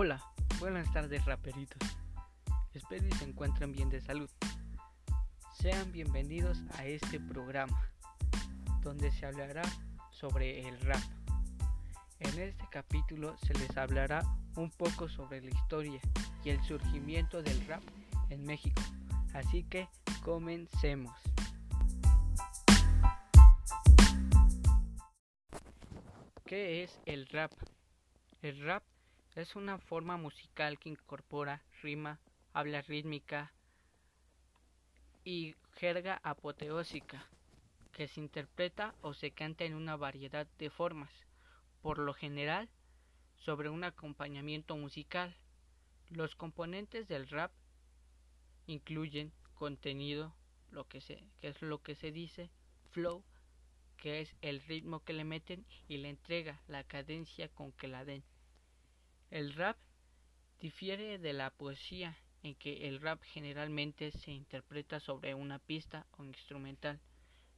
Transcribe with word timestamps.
Hola, 0.00 0.22
buenas 0.60 0.92
tardes 0.92 1.24
raperitos. 1.24 1.82
Espero 2.72 3.04
y 3.08 3.10
se 3.14 3.24
encuentren 3.24 3.72
bien 3.72 3.90
de 3.90 4.00
salud. 4.00 4.30
Sean 5.54 5.90
bienvenidos 5.90 6.62
a 6.76 6.86
este 6.86 7.18
programa, 7.18 7.90
donde 8.80 9.10
se 9.10 9.26
hablará 9.26 9.62
sobre 10.12 10.68
el 10.68 10.78
rap. 10.82 11.02
En 12.20 12.38
este 12.38 12.64
capítulo 12.70 13.36
se 13.38 13.54
les 13.54 13.76
hablará 13.76 14.22
un 14.54 14.70
poco 14.70 15.08
sobre 15.08 15.40
la 15.40 15.50
historia 15.50 16.00
y 16.44 16.50
el 16.50 16.62
surgimiento 16.62 17.42
del 17.42 17.66
rap 17.66 17.82
en 18.30 18.44
México. 18.44 18.80
Así 19.34 19.64
que 19.64 19.88
comencemos. 20.22 21.12
¿Qué 26.44 26.84
es 26.84 27.00
el 27.04 27.26
rap? 27.26 27.50
El 28.42 28.62
rap 28.62 28.84
es 29.40 29.54
una 29.54 29.78
forma 29.78 30.16
musical 30.16 30.80
que 30.80 30.88
incorpora 30.88 31.62
rima, 31.80 32.18
habla 32.52 32.82
rítmica 32.82 33.52
y 35.22 35.54
jerga 35.74 36.20
apoteósica, 36.24 37.24
que 37.92 38.08
se 38.08 38.20
interpreta 38.20 38.96
o 39.00 39.14
se 39.14 39.30
canta 39.30 39.64
en 39.64 39.74
una 39.74 39.96
variedad 39.96 40.48
de 40.58 40.70
formas, 40.70 41.12
por 41.82 41.98
lo 41.98 42.14
general 42.14 42.68
sobre 43.36 43.68
un 43.68 43.84
acompañamiento 43.84 44.76
musical. 44.76 45.36
Los 46.10 46.34
componentes 46.34 47.06
del 47.06 47.28
rap 47.28 47.52
incluyen 48.66 49.32
contenido, 49.54 50.34
lo 50.72 50.88
que, 50.88 51.00
se, 51.00 51.22
que 51.40 51.48
es 51.48 51.62
lo 51.62 51.80
que 51.80 51.94
se 51.94 52.10
dice, 52.10 52.50
flow, 52.90 53.22
que 53.98 54.20
es 54.20 54.34
el 54.42 54.60
ritmo 54.62 55.04
que 55.04 55.12
le 55.12 55.22
meten 55.22 55.64
y 55.86 55.98
la 55.98 56.08
entrega, 56.08 56.60
la 56.66 56.82
cadencia 56.82 57.48
con 57.48 57.70
que 57.70 57.86
la 57.86 58.04
den. 58.04 58.24
El 59.30 59.52
rap 59.52 59.76
difiere 60.58 61.18
de 61.18 61.34
la 61.34 61.50
poesía 61.50 62.16
en 62.42 62.54
que 62.54 62.88
el 62.88 62.98
rap 62.98 63.22
generalmente 63.22 64.10
se 64.10 64.30
interpreta 64.30 65.00
sobre 65.00 65.34
una 65.34 65.58
pista 65.58 66.06
o 66.12 66.24
instrumental. 66.24 66.98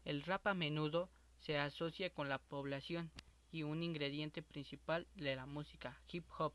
El 0.04 0.24
rap 0.24 0.48
a 0.48 0.54
menudo 0.54 1.10
se 1.38 1.58
asocia 1.58 2.10
con 2.10 2.28
la 2.28 2.38
población 2.38 3.12
y 3.52 3.62
un 3.62 3.84
ingrediente 3.84 4.42
principal 4.42 5.06
de 5.14 5.36
la 5.36 5.46
música 5.46 5.96
hip 6.10 6.24
hop, 6.38 6.54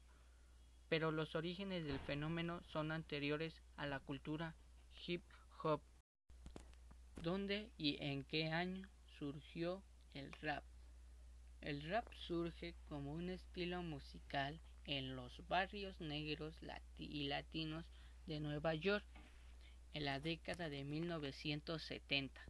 pero 0.89 1.11
los 1.11 1.33
orígenes 1.35 1.85
del 1.85 1.99
fenómeno 1.99 2.61
son 2.73 2.91
anteriores 2.91 3.61
a 3.77 3.85
la 3.85 4.01
cultura 4.01 4.53
hip 5.07 5.23
hop. 5.63 5.81
¿Dónde 7.15 7.71
y 7.77 8.03
en 8.03 8.25
qué 8.25 8.51
año 8.51 8.85
surgió 9.17 9.81
el 10.13 10.31
rap? 10.41 10.65
El 11.61 11.83
rap 11.89 12.05
surge 12.27 12.75
como 12.89 13.13
un 13.13 13.29
estilo 13.29 13.81
musical 13.81 14.59
en 14.85 15.15
los 15.15 15.45
barrios 15.47 15.99
negros 15.99 16.55
y 16.97 17.27
latinos 17.27 17.85
de 18.27 18.39
Nueva 18.39 18.73
York 18.75 19.05
en 19.93 20.05
la 20.05 20.19
década 20.19 20.69
de 20.69 20.83
1970, 20.83 22.41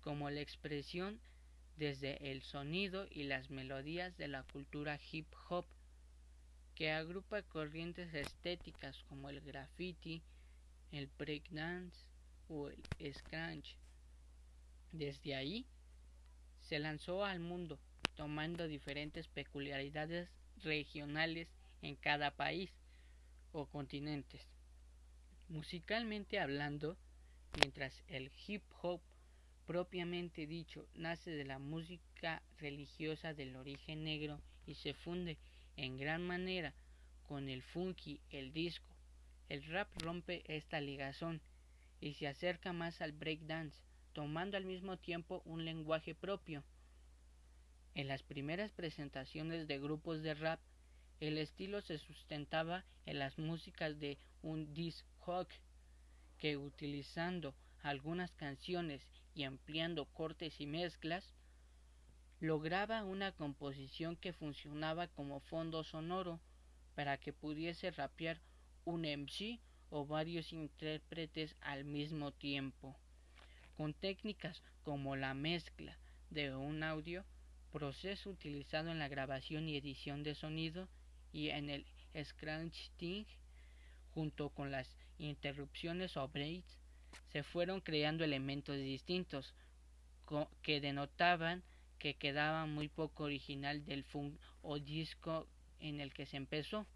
como 0.00 0.30
la 0.30 0.40
expresión 0.40 1.20
desde 1.76 2.30
el 2.30 2.42
sonido 2.42 3.06
y 3.10 3.24
las 3.24 3.50
melodías 3.50 4.16
de 4.16 4.28
la 4.28 4.42
cultura 4.44 4.98
hip 5.10 5.26
hop, 5.48 5.66
que 6.74 6.90
agrupa 6.90 7.42
corrientes 7.42 8.14
estéticas 8.14 9.02
como 9.04 9.28
el 9.28 9.40
graffiti, 9.40 10.22
el 10.90 11.08
breakdance 11.18 12.06
o 12.48 12.68
el 12.68 13.14
scratch. 13.14 13.74
Desde 14.90 15.34
ahí 15.34 15.66
se 16.60 16.78
lanzó 16.78 17.24
al 17.24 17.40
mundo, 17.40 17.78
tomando 18.14 18.66
diferentes 18.68 19.28
peculiaridades 19.28 20.30
regionales 20.62 21.48
en 21.82 21.96
cada 21.96 22.30
país 22.32 22.70
o 23.52 23.66
continentes. 23.66 24.40
Musicalmente 25.48 26.38
hablando, 26.38 26.96
mientras 27.60 28.02
el 28.08 28.30
hip 28.46 28.62
hop 28.80 29.00
propiamente 29.66 30.46
dicho 30.46 30.86
nace 30.94 31.30
de 31.30 31.44
la 31.44 31.58
música 31.58 32.42
religiosa 32.58 33.34
del 33.34 33.56
origen 33.56 34.04
negro 34.04 34.40
y 34.66 34.74
se 34.74 34.94
funde 34.94 35.38
en 35.76 35.98
gran 35.98 36.26
manera 36.26 36.72
con 37.26 37.48
el 37.48 37.62
funky, 37.62 38.20
el 38.30 38.52
disco, 38.52 38.94
el 39.48 39.64
rap 39.66 39.88
rompe 40.02 40.42
esta 40.46 40.80
ligazón 40.80 41.40
y 42.00 42.14
se 42.14 42.26
acerca 42.26 42.72
más 42.72 43.00
al 43.00 43.12
breakdance, 43.12 43.80
tomando 44.12 44.56
al 44.56 44.64
mismo 44.64 44.98
tiempo 44.98 45.42
un 45.44 45.64
lenguaje 45.64 46.14
propio. 46.14 46.64
En 47.94 48.08
las 48.08 48.22
primeras 48.22 48.72
presentaciones 48.72 49.66
de 49.68 49.78
grupos 49.78 50.22
de 50.22 50.34
rap, 50.34 50.60
el 51.20 51.38
estilo 51.38 51.80
se 51.82 51.98
sustentaba 51.98 52.84
en 53.06 53.18
las 53.18 53.38
músicas 53.38 53.98
de 54.00 54.18
un 54.42 54.72
disc 54.74 55.04
que 56.38 56.56
utilizando 56.56 57.54
algunas 57.82 58.32
canciones 58.32 59.06
y 59.34 59.44
ampliando 59.44 60.06
cortes 60.06 60.60
y 60.60 60.66
mezclas, 60.66 61.32
lograba 62.40 63.04
una 63.04 63.30
composición 63.30 64.16
que 64.16 64.32
funcionaba 64.32 65.06
como 65.06 65.38
fondo 65.38 65.84
sonoro 65.84 66.40
para 66.96 67.18
que 67.18 67.32
pudiese 67.32 67.92
rapear 67.92 68.40
un 68.84 69.02
MC 69.02 69.60
o 69.90 70.04
varios 70.04 70.52
intérpretes 70.52 71.54
al 71.60 71.84
mismo 71.84 72.32
tiempo. 72.32 72.96
Con 73.76 73.94
técnicas 73.94 74.60
como 74.82 75.14
la 75.14 75.34
mezcla 75.34 75.96
de 76.30 76.54
un 76.54 76.82
audio, 76.82 77.24
proceso 77.72 78.30
utilizado 78.30 78.90
en 78.90 78.98
la 78.98 79.08
grabación 79.08 79.68
y 79.68 79.76
edición 79.76 80.22
de 80.22 80.34
sonido 80.34 80.88
y 81.32 81.48
en 81.48 81.70
el 81.70 81.86
scratching, 82.22 83.26
junto 84.14 84.50
con 84.50 84.70
las 84.70 84.94
interrupciones 85.18 86.16
o 86.16 86.28
breaks, 86.28 86.78
se 87.32 87.42
fueron 87.42 87.80
creando 87.80 88.24
elementos 88.24 88.76
distintos 88.76 89.54
que 90.62 90.80
denotaban 90.80 91.62
que 91.98 92.14
quedaba 92.14 92.66
muy 92.66 92.88
poco 92.88 93.24
original 93.24 93.84
del 93.84 94.04
funk 94.04 94.38
o 94.62 94.78
disco 94.78 95.46
en 95.78 96.00
el 96.00 96.12
que 96.12 96.26
se 96.26 96.36
empezó. 96.36 96.86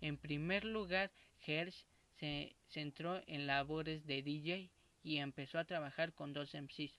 En 0.00 0.16
primer 0.16 0.64
lugar, 0.64 1.10
Hersh 1.46 1.84
se 2.18 2.56
centró 2.68 3.22
en 3.26 3.46
labores 3.46 4.06
de 4.06 4.22
DJ 4.22 4.70
y 5.02 5.18
empezó 5.18 5.58
a 5.58 5.64
trabajar 5.64 6.12
con 6.14 6.32
dos 6.32 6.54
MCs, 6.54 6.98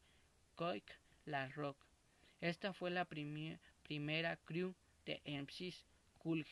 Koik 0.56 0.86
La 1.26 1.50
Rock. 1.50 1.87
Esta 2.42 2.74
fue 2.74 2.92
la 2.92 3.06
primera 3.06 4.38
crew 4.46 4.76
de 5.06 5.22
MCs, 5.26 5.86
Cool 6.20 6.46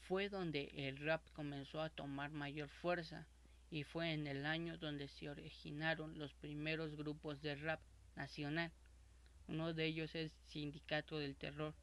fue 0.02 0.30
donde 0.30 0.72
el 0.76 0.98
rap 0.98 1.28
comenzó 1.32 1.82
a 1.82 1.90
tomar 1.90 2.30
mayor 2.32 2.70
fuerza 2.70 3.26
y 3.72 3.84
fue 3.84 4.12
en 4.12 4.28
el 4.28 4.46
año 4.46 4.78
donde 4.78 5.08
se 5.08 5.30
originaron 5.30 6.20
los 6.20 6.34
primeros 6.34 6.96
grupos 6.96 7.42
de 7.42 7.56
rap 7.56 7.80
nacional. 8.16 8.72
Uno 9.48 9.74
de 9.74 9.86
ellos 9.86 10.14
es 10.16 10.32
Sindicato 10.48 11.18
del 11.18 11.36
Terror 11.36 11.74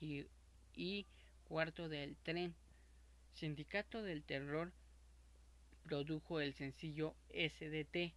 y, 0.00 0.26
y 0.74 1.06
Cuarto 1.44 1.88
del 1.88 2.16
Tren. 2.22 2.54
Sindicato 3.34 4.02
del 4.02 4.22
Terror 4.22 4.72
produjo 5.84 6.40
el 6.40 6.54
sencillo 6.54 7.14
SDT, 7.30 8.12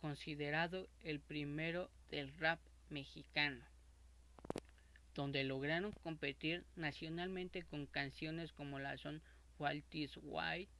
considerado 0.00 0.88
el 1.02 1.20
primero 1.20 1.90
del 2.10 2.36
rap 2.38 2.58
mexicano, 2.90 3.64
donde 5.14 5.44
lograron 5.44 5.92
competir 6.02 6.64
nacionalmente 6.76 7.62
con 7.62 7.86
canciones 7.86 8.52
como 8.52 8.78
la 8.78 8.96
son 8.96 9.22
Wild 9.58 9.84
is 9.92 10.18
White, 10.22 10.70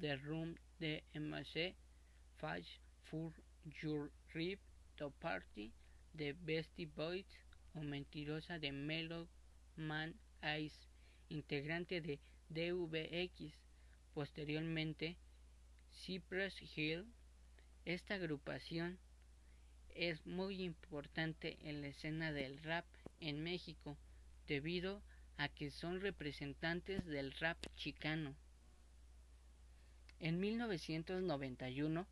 The 0.00 0.16
Room 0.16 0.56
de 0.78 1.02
MC, 1.14 1.74
Fight 2.38 2.66
for 3.04 3.32
Your 3.82 4.10
Rip, 4.32 4.60
The 4.96 5.10
Party, 5.20 5.72
The 6.16 6.32
Bestie 6.32 6.86
Boys 6.86 7.26
o 7.74 7.80
Mentirosa 7.80 8.58
de 8.58 8.72
Melo 8.72 9.28
Man 9.76 10.14
Ice, 10.58 10.88
integrante 11.28 12.00
de 12.00 12.18
DVX. 12.48 13.52
Posteriormente, 14.14 15.16
Cypress 15.92 16.56
Hill. 16.76 17.06
Esta 17.84 18.14
agrupación 18.14 18.98
es 19.94 20.26
muy 20.26 20.62
importante 20.62 21.56
en 21.62 21.80
la 21.80 21.88
escena 21.88 22.32
del 22.32 22.62
rap 22.62 22.84
en 23.20 23.42
México 23.42 23.96
debido 24.46 25.02
a 25.38 25.48
que 25.48 25.70
son 25.70 26.00
representantes 26.00 27.04
del 27.06 27.32
rap 27.32 27.58
chicano. 27.76 28.34
En 30.18 30.40
1991 30.40 32.06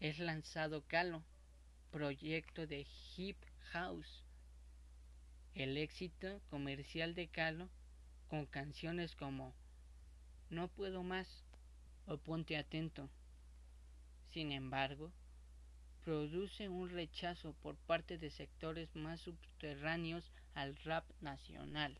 es 0.00 0.18
lanzado 0.18 0.82
Calo, 0.82 1.24
proyecto 1.90 2.66
de 2.66 2.86
hip 3.16 3.38
house. 3.72 4.25
El 5.56 5.78
éxito 5.78 6.42
comercial 6.50 7.14
de 7.14 7.28
Calo 7.28 7.70
con 8.28 8.44
canciones 8.44 9.16
como 9.16 9.54
No 10.50 10.68
puedo 10.68 11.02
más 11.02 11.46
o 12.04 12.18
Ponte 12.18 12.58
atento 12.58 13.08
Sin 14.34 14.52
embargo, 14.52 15.10
produce 16.04 16.68
un 16.68 16.90
rechazo 16.90 17.54
por 17.62 17.74
parte 17.78 18.18
de 18.18 18.30
sectores 18.30 18.94
más 18.94 19.22
subterráneos 19.22 20.30
al 20.52 20.76
rap 20.84 21.06
nacional. 21.22 21.98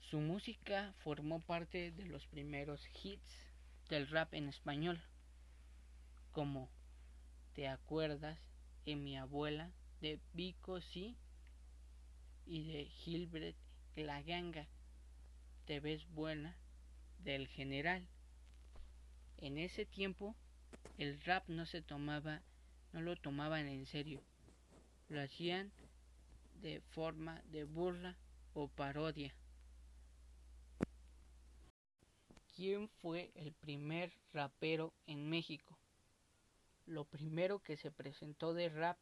Su 0.00 0.18
música 0.18 0.92
formó 1.04 1.38
parte 1.38 1.92
de 1.92 2.04
los 2.04 2.26
primeros 2.26 2.84
hits 3.00 3.38
del 3.88 4.08
rap 4.08 4.34
en 4.34 4.48
español, 4.48 5.00
como 6.32 6.68
¿Te 7.54 7.68
acuerdas? 7.68 8.40
en 8.86 9.04
mi 9.04 9.16
abuela 9.16 9.70
de 10.02 10.18
Vico 10.32 10.80
sí 10.80 11.16
y 12.44 12.72
de 12.72 12.86
Gilbert 12.86 13.56
La 13.94 14.20
Ganga, 14.20 14.66
Te 15.64 15.78
ves 15.78 16.04
buena 16.10 16.56
del 17.20 17.46
general. 17.46 18.08
En 19.38 19.58
ese 19.58 19.86
tiempo 19.86 20.34
el 20.98 21.20
rap 21.20 21.48
no 21.48 21.66
se 21.66 21.82
tomaba, 21.82 22.42
no 22.92 23.00
lo 23.00 23.14
tomaban 23.14 23.68
en 23.68 23.86
serio, 23.86 24.20
lo 25.08 25.20
hacían 25.20 25.70
de 26.62 26.80
forma 26.80 27.40
de 27.52 27.62
burla 27.62 28.16
o 28.54 28.66
parodia. 28.66 29.32
¿Quién 32.56 32.88
fue 32.88 33.30
el 33.36 33.52
primer 33.52 34.12
rapero 34.32 34.92
en 35.06 35.30
México? 35.30 35.78
Lo 36.86 37.04
primero 37.04 37.60
que 37.60 37.76
se 37.76 37.92
presentó 37.92 38.52
de 38.52 38.68
rap 38.68 38.98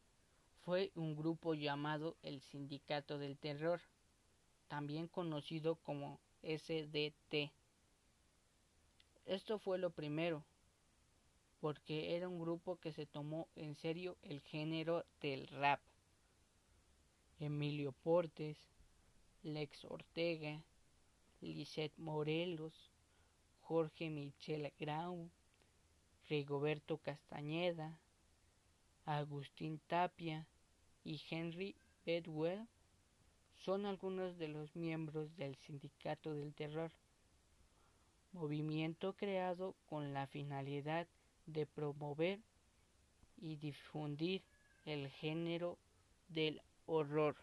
fue 0.65 0.91
un 0.95 1.15
grupo 1.15 1.55
llamado 1.55 2.17
el 2.21 2.41
Sindicato 2.41 3.17
del 3.17 3.37
Terror, 3.37 3.81
también 4.67 5.07
conocido 5.07 5.75
como 5.75 6.19
SDT. 6.43 7.51
Esto 9.25 9.57
fue 9.57 9.79
lo 9.79 9.89
primero, 9.89 10.43
porque 11.59 12.15
era 12.15 12.29
un 12.29 12.39
grupo 12.39 12.79
que 12.79 12.91
se 12.91 13.05
tomó 13.05 13.47
en 13.55 13.75
serio 13.75 14.17
el 14.21 14.41
género 14.41 15.03
del 15.19 15.47
rap. 15.47 15.79
Emilio 17.39 17.91
Portes, 17.91 18.57
Lex 19.41 19.85
Ortega, 19.85 20.63
Lisette 21.41 21.97
Morelos, 21.97 22.91
Jorge 23.61 24.11
Michel 24.11 24.71
Grau, 24.79 25.27
Rigoberto 26.29 26.99
Castañeda, 26.99 27.99
Agustín 29.05 29.79
Tapia 29.87 30.47
y 31.03 31.21
Henry 31.29 31.75
Bedwell 32.05 32.67
son 33.63 33.85
algunos 33.85 34.37
de 34.37 34.47
los 34.47 34.75
miembros 34.75 35.35
del 35.37 35.55
Sindicato 35.55 36.33
del 36.33 36.53
Terror, 36.53 36.91
movimiento 38.33 39.13
creado 39.13 39.75
con 39.85 40.13
la 40.13 40.27
finalidad 40.27 41.07
de 41.45 41.65
promover 41.65 42.39
y 43.37 43.55
difundir 43.57 44.43
el 44.85 45.09
género 45.09 45.77
del 46.29 46.61
horror. 46.85 47.35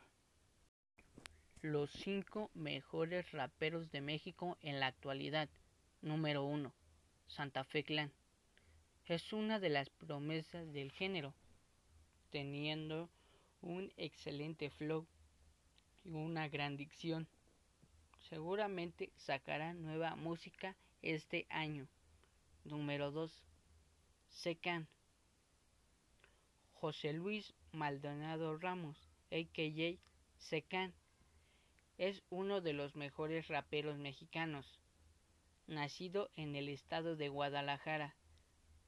Los 1.61 1.91
cinco 1.91 2.51
mejores 2.55 3.31
raperos 3.33 3.91
de 3.91 4.01
México 4.01 4.57
en 4.61 4.81
la 4.81 4.87
actualidad. 4.87 5.49
Número 6.01 6.45
1. 6.45 6.73
Santa 7.27 7.65
Fe 7.65 7.83
Clan. 7.85 8.13
Es 9.07 9.33
una 9.33 9.59
de 9.59 9.69
las 9.69 9.91
promesas 9.91 10.73
del 10.73 10.93
género, 10.93 11.35
teniendo 12.31 13.11
un 13.63 13.93
excelente 13.97 14.71
flow 14.71 15.07
y 16.05 16.11
una 16.13 16.49
gran 16.49 16.77
dicción. 16.77 17.29
Seguramente 18.29 19.11
sacará 19.17 19.73
nueva 19.73 20.17
música 20.17 20.77
este 21.03 21.47
año. 21.51 21.89
Número 22.65 23.11
2. 23.11 23.33
Secan. 24.31 24.89
José 26.75 27.13
Luis 27.13 27.55
Maldonado 27.73 28.57
Ramos, 28.57 28.97
a.k.a. 29.33 29.99
Secan, 30.39 30.95
es 31.97 32.23
uno 32.31 32.61
de 32.61 32.73
los 32.73 32.95
mejores 32.95 33.49
raperos 33.49 33.99
mexicanos. 33.99 34.79
Nacido 35.67 36.31
en 36.37 36.55
el 36.55 36.69
estado 36.69 37.17
de 37.17 37.29
Guadalajara, 37.29 38.15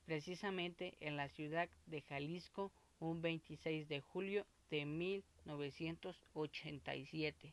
precisamente 0.06 0.96
en 1.00 1.16
la 1.16 1.28
ciudad 1.28 1.68
de 1.86 2.02
Jalisco, 2.02 2.72
un 3.00 3.22
26 3.22 3.88
de 3.88 4.00
julio 4.00 4.46
de 4.70 4.86
1987. 4.86 7.52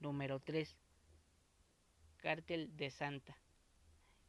Número 0.00 0.40
3. 0.40 0.76
Cártel 2.16 2.76
de 2.76 2.90
Santa. 2.90 3.38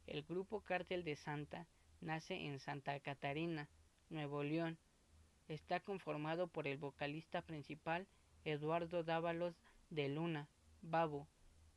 El 0.06 0.22
grupo 0.22 0.60
Cártel 0.60 1.02
de 1.04 1.16
Santa 1.16 1.66
nace 2.00 2.34
en 2.34 2.60
Santa 2.60 3.00
Catarina, 3.00 3.68
Nuevo 4.10 4.44
León. 4.44 4.78
Está 5.48 5.80
conformado 5.80 6.46
por 6.48 6.68
el 6.68 6.76
vocalista 6.76 7.40
principal 7.42 8.06
Eduardo 8.44 9.02
Dávalos 9.02 9.56
de 9.90 10.08
Luna, 10.08 10.48
Babo, 10.82 11.26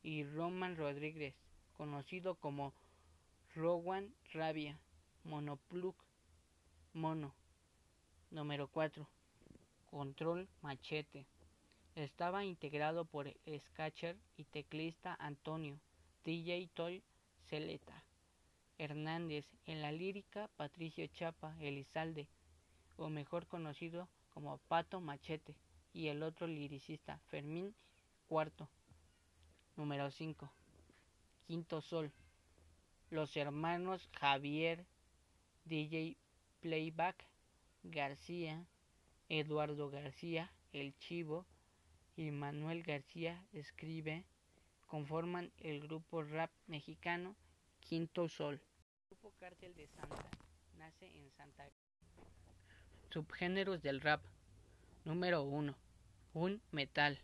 y 0.04 0.24
Roman 0.24 0.76
Rodríguez, 0.76 1.34
conocido 1.74 2.36
como 2.36 2.76
Rowan 3.56 4.14
Rabia, 4.34 4.80
Monoplug, 5.24 5.96
Mono. 6.94 7.34
Número 8.32 8.68
4. 8.68 9.08
Control 9.90 10.48
Machete. 10.62 11.26
Estaba 11.96 12.46
integrado 12.46 13.06
por 13.06 13.28
el 13.28 13.62
sketcher 13.62 14.16
y 14.38 14.44
teclista 14.46 15.18
Antonio, 15.20 15.80
DJ 16.24 16.70
Toy 16.74 17.04
Celeta. 17.48 18.04
Hernández, 18.78 19.46
en 19.66 19.82
la 19.82 19.92
lírica 19.92 20.50
Patricio 20.56 21.06
Chapa 21.08 21.56
Elizalde, 21.60 22.28
o 22.98 23.10
mejor 23.10 23.48
conocido 23.48 24.08
como 24.30 24.58
Pato 24.70 25.02
Machete, 25.02 25.56
y 25.92 26.08
el 26.08 26.24
otro 26.24 26.48
liricista 26.48 27.20
Fermín 27.28 27.76
Cuarto. 28.28 28.70
Número 29.76 30.12
5. 30.12 30.50
Quinto 31.48 31.82
Sol. 31.82 32.12
Los 33.10 33.36
hermanos 33.36 34.08
Javier, 34.14 34.86
DJ 35.66 36.16
Playback, 36.62 37.26
García, 37.84 38.66
Eduardo 39.30 39.92
García, 39.92 40.52
El 40.74 40.98
Chivo 40.98 41.46
y 42.16 42.32
Manuel 42.32 42.82
García 42.84 43.46
Escribe 43.54 44.26
conforman 44.88 45.52
el 45.60 45.82
grupo 45.82 46.24
rap 46.24 46.50
mexicano 46.66 47.36
Quinto 47.80 48.28
Sol. 48.28 48.56
El 48.56 49.10
grupo 49.12 49.32
Cártel 49.40 49.76
de 49.76 49.88
Santa 49.88 50.30
nace 50.78 51.06
en 51.16 51.32
Santa 51.32 51.70
Subgéneros 53.12 53.82
del 53.84 54.02
rap. 54.02 54.22
Número 55.06 55.44
1. 55.44 55.76
Un 56.34 56.62
metal. 56.72 57.20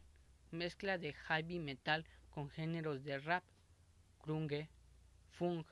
Mezcla 0.52 0.98
de 0.98 1.14
heavy 1.14 1.60
metal 1.60 2.06
con 2.30 2.50
géneros 2.50 3.04
de 3.04 3.18
rap, 3.20 3.44
grunge, 4.24 4.70
funk 5.32 5.68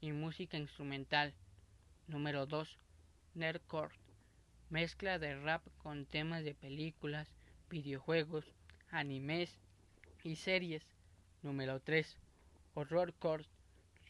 y 0.00 0.12
música 0.12 0.56
instrumental. 0.56 1.34
Número 2.06 2.46
2. 2.46 2.78
Nerdcore. 3.34 4.05
Mezcla 4.68 5.20
de 5.20 5.38
rap 5.38 5.62
con 5.78 6.06
temas 6.06 6.42
de 6.42 6.52
películas, 6.52 7.28
videojuegos, 7.70 8.44
animes 8.90 9.60
y 10.24 10.34
series. 10.34 10.82
Número 11.42 11.78
3. 11.78 12.16
Horrorcore 12.74 13.44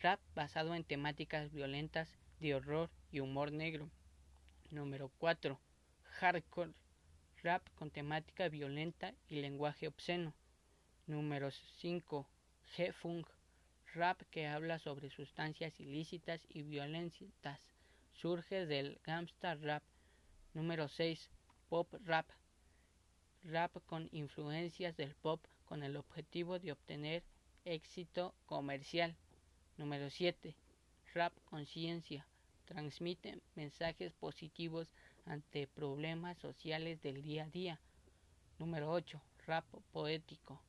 Rap 0.01 0.19
basado 0.35 0.75
en 0.75 0.83
temáticas 0.83 1.53
violentas 1.53 2.09
de 2.41 2.55
horror 2.55 2.89
y 3.13 3.21
humor 3.21 3.53
negro. 3.53 3.91
Número 4.71 5.11
4. 5.19 5.61
Hardcore. 6.21 6.73
Rap 7.43 7.63
con 7.75 7.91
temática 7.91 8.49
violenta 8.49 9.13
y 9.29 9.43
lenguaje 9.43 9.89
obsceno. 9.89 10.33
Número 11.07 11.51
5. 11.51 12.27
G-Funk. 12.75 13.29
Rap 13.93 14.23
que 14.31 14.47
habla 14.47 14.79
sobre 14.79 15.11
sustancias 15.11 15.79
ilícitas 15.81 16.41
y 16.49 16.63
violentas. 16.63 17.61
Surge 18.15 18.65
del 18.65 18.99
gangsta 19.05 19.55
rap. 19.57 19.83
Número 20.57 20.89
6. 20.89 21.29
Pop 21.69 21.93
Rap. 22.07 22.27
Rap 23.45 23.77
con 23.85 24.09
influencias 24.11 24.97
del 24.97 25.15
pop 25.15 25.45
con 25.67 25.83
el 25.83 25.99
objetivo 25.99 26.59
de 26.59 26.73
obtener 26.73 27.23
éxito 27.67 28.35
comercial. 28.47 29.15
Número 29.77 30.09
7. 30.09 30.57
Rap 31.13 31.35
Conciencia. 31.45 32.27
Transmite 32.65 33.39
mensajes 33.55 34.15
positivos 34.15 34.89
ante 35.27 35.67
problemas 35.67 36.39
sociales 36.39 37.03
del 37.03 37.21
día 37.21 37.45
a 37.45 37.51
día. 37.51 37.81
Número 38.59 38.91
8. 38.91 39.21
Rap 39.47 39.67
poético. 39.93 40.63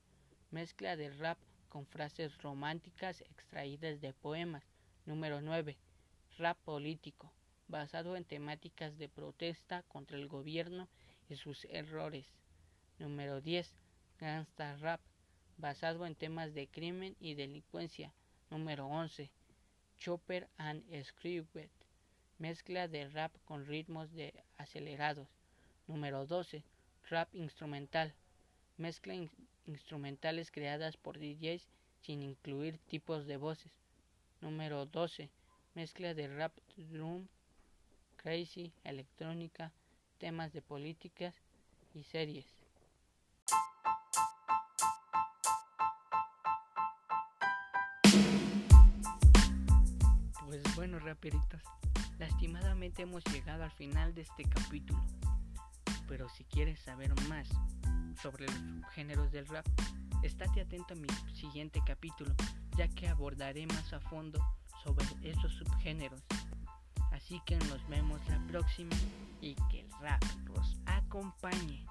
Mezcla 0.52 0.98
de 0.98 1.12
rap 1.12 1.38
con 1.70 1.86
frases 1.86 2.38
románticas 2.40 3.22
extraídas 3.22 4.02
de 4.02 4.12
poemas. 4.12 4.66
Número 5.06 5.40
9. 5.40 5.78
Rap 6.40 6.58
político. 6.66 7.32
Basado 7.68 8.16
en 8.16 8.24
temáticas 8.24 8.98
de 8.98 9.10
protesta 9.10 9.84
contra 9.84 10.18
el 10.18 10.28
gobierno 10.28 10.88
y 11.30 11.36
sus 11.36 11.66
errores. 11.66 12.26
Número 13.00 13.42
10. 13.42 13.72
Gangsta 14.20 14.78
Rap. 14.78 15.02
Basado 15.58 16.06
en 16.06 16.16
temas 16.16 16.54
de 16.54 16.68
crimen 16.68 17.16
y 17.20 17.34
delincuencia. 17.34 18.14
Número 18.50 18.88
11. 18.88 19.30
Chopper 19.98 20.48
and 20.58 20.84
Scribet. 21.04 21.72
Mezcla 22.38 22.88
de 22.88 23.10
rap 23.10 23.34
con 23.46 23.66
ritmos 23.66 24.14
de 24.14 24.34
acelerados. 24.58 25.28
Número 25.88 26.26
12. 26.26 26.64
Rap 27.10 27.34
instrumental. 27.34 28.14
Mezcla 28.78 29.16
instrumentales 29.66 30.52
creadas 30.52 30.98
por 30.98 31.18
DJs 31.18 31.68
sin 32.02 32.22
incluir 32.22 32.78
tipos 32.88 33.26
de 33.26 33.38
voces. 33.38 33.72
Número 34.40 34.86
12. 34.86 35.30
Mezcla 35.74 36.14
de 36.14 36.28
rap, 36.28 36.54
drum, 36.76 37.28
crazy, 38.18 38.74
electrónica, 38.84 39.72
temas 40.18 40.52
de 40.52 40.62
políticas 40.62 41.34
y 41.94 42.04
series. 42.04 42.46
Pues 50.46 50.64
bueno, 50.76 51.00
raperitos, 51.00 51.62
lastimadamente 52.20 53.04
hemos 53.04 53.24
llegado 53.26 53.64
al 53.64 53.72
final 53.72 54.14
de 54.14 54.22
este 54.22 54.44
capítulo. 54.44 55.02
Pero 56.08 56.30
si 56.30 56.44
quieres 56.46 56.80
saber 56.80 57.14
más 57.28 57.48
sobre 58.22 58.46
los 58.46 58.56
subgéneros 58.56 59.32
del 59.32 59.46
rap, 59.48 59.66
estate 60.24 60.62
atento 60.62 60.94
a 60.94 60.98
mi 60.98 61.10
siguiente 61.36 61.82
capítulo, 61.86 62.34
ya 62.78 62.88
que 62.88 63.08
abordaré 63.08 63.68
más 63.68 63.94
a 63.94 64.00
fondo 64.00 64.40
sobre 64.84 65.06
esos 65.22 65.52
subgéneros. 65.54 66.24
Así 67.28 67.42
que 67.46 67.58
nos 67.58 67.86
vemos 67.90 68.22
la 68.30 68.40
próxima 68.48 68.96
y 69.42 69.54
que 69.70 69.82
el 69.82 69.92
rap 70.00 70.24
los 70.56 70.78
acompañe. 70.86 71.86